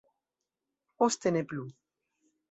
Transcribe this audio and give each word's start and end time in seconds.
Poste 1.01 1.31
ne 1.35 1.43
plu. 1.51 1.67